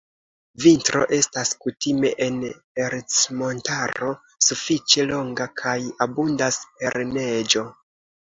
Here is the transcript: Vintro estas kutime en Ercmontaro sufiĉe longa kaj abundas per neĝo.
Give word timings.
Vintro 0.61 1.01
estas 1.17 1.51
kutime 1.65 2.09
en 2.27 2.39
Ercmontaro 2.85 4.09
sufiĉe 4.47 5.07
longa 5.13 5.49
kaj 5.61 5.77
abundas 6.09 6.59
per 6.81 6.99
neĝo. 7.13 7.67